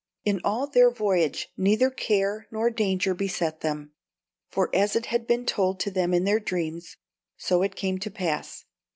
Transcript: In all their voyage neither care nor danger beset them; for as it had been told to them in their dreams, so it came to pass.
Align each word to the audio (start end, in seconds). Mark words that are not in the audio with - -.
In 0.25 0.41
all 0.43 0.65
their 0.65 0.89
voyage 0.89 1.49
neither 1.55 1.91
care 1.91 2.47
nor 2.49 2.71
danger 2.71 3.13
beset 3.13 3.61
them; 3.61 3.93
for 4.49 4.75
as 4.75 4.95
it 4.95 5.05
had 5.05 5.27
been 5.27 5.45
told 5.45 5.79
to 5.81 5.91
them 5.91 6.11
in 6.11 6.23
their 6.23 6.39
dreams, 6.39 6.97
so 7.37 7.61
it 7.61 7.75
came 7.75 7.99
to 7.99 8.09
pass. 8.09 8.65